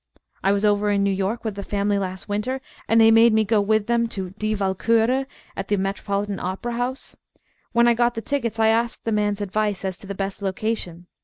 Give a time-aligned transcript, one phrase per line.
[0.43, 3.43] I was over in New York with the family last winter, and they made me
[3.45, 7.15] go with them to Die Walkure at the Metropolitan Opera House.
[7.71, 11.05] When I got the tickets I asked the man's advice as to the best location.